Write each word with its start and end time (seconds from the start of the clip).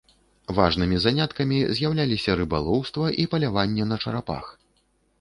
Важнымі 0.59 0.97
заняткамі 1.03 1.59
з'яўляліся 1.81 2.39
рыбалоўства 2.41 3.13
і 3.21 3.31
паляванне 3.37 3.83
на 3.95 4.03
чарапах. 4.05 4.45